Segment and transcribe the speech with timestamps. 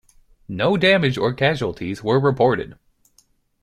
[0.47, 2.75] No damage or casualties were reported.